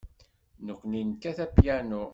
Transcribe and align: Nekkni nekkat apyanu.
Nekkni 0.65 1.01
nekkat 1.09 1.37
apyanu. 1.45 2.03